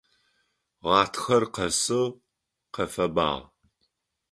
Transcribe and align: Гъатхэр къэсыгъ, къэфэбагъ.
Гъатхэр 0.83 1.43
къэсыгъ, 1.53 2.17
къэфэбагъ. 2.73 3.33